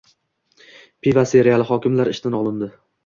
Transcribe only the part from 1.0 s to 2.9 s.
Pivo seriyali hokimlar ishdan olindi